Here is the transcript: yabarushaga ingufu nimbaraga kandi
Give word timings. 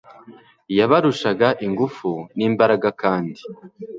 yabarushaga 0.77 1.47
ingufu 1.65 2.09
nimbaraga 2.35 2.89
kandi 3.01 3.39